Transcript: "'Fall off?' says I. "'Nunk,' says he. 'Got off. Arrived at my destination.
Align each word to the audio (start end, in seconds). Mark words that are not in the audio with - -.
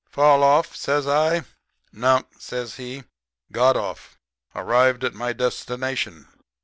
"'Fall 0.09 0.41
off?' 0.43 0.75
says 0.75 1.05
I. 1.07 1.43
"'Nunk,' 1.93 2.25
says 2.41 2.77
he. 2.77 3.03
'Got 3.51 3.77
off. 3.77 4.17
Arrived 4.55 5.03
at 5.03 5.13
my 5.13 5.31
destination. 5.31 6.27